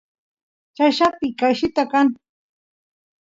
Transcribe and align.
chayllapi 0.75 1.27
qayllita 1.39 1.83
kan 1.91 2.07